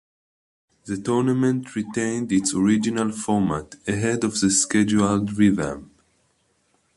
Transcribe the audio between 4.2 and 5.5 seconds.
of the scheduled